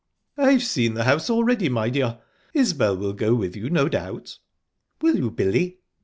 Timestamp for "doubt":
3.87-4.39